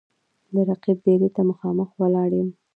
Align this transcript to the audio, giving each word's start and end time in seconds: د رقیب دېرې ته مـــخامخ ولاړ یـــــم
د 0.53 0.55
رقیب 0.69 0.97
دېرې 1.05 1.29
ته 1.35 1.41
مـــخامخ 1.49 1.89
ولاړ 2.01 2.29
یـــــم 2.37 2.49